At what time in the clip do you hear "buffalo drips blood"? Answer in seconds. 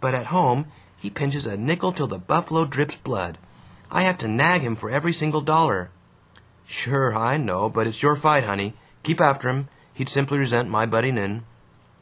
2.16-3.36